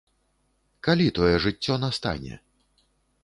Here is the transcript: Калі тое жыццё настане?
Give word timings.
Калі 0.87 1.07
тое 1.19 1.29
жыццё 1.45 1.73
настане? 1.85 2.33